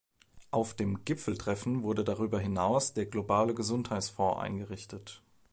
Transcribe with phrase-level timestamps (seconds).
[0.49, 5.21] Auf dem Gipfeltreffen wurde darüber hinaus der globale Gesundheitsfonds eingerichtet.